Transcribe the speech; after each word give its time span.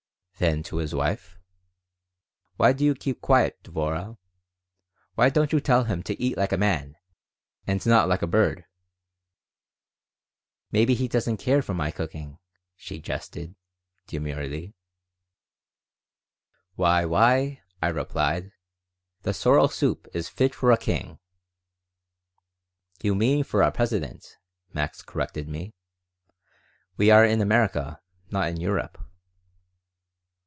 Then 0.39 0.63
to 0.63 0.77
his 0.77 0.95
wife: 0.95 1.37
"Why 2.57 2.73
do 2.73 2.83
you 2.83 2.95
keep 2.95 3.21
quiet, 3.21 3.61
Dvorah? 3.61 4.17
Why 5.13 5.29
don't 5.29 5.51
you 5.53 5.59
tell 5.61 5.83
him 5.83 6.01
to 6.01 6.19
eat 6.19 6.35
like 6.35 6.51
a 6.51 6.57
man 6.57 6.95
and 7.67 7.85
not 7.85 8.07
like 8.09 8.23
a 8.23 8.27
bird?" 8.27 8.65
"Maybe 10.71 10.95
he 10.95 11.07
doesn't 11.07 11.37
care 11.37 11.61
for 11.61 11.75
my 11.75 11.91
cooking," 11.91 12.39
she 12.75 12.99
jested, 12.99 13.53
demurely 14.07 14.73
"Why, 16.73 17.05
why," 17.05 17.61
I 17.79 17.89
replied. 17.89 18.51
"The 19.21 19.35
sorrel 19.35 19.67
soup 19.67 20.07
is 20.11 20.27
fit 20.27 20.55
for 20.55 20.71
a 20.71 20.75
king." 20.77 21.19
"You 23.03 23.13
mean 23.13 23.43
for 23.43 23.61
a 23.61 23.71
president," 23.71 24.37
Max 24.73 25.03
corrected 25.03 25.47
me. 25.47 25.75
"We 26.97 27.11
are 27.11 27.23
in 27.25 27.41
America, 27.41 28.01
not 28.31 28.47
in 28.49 28.57
Europe." 28.59 28.97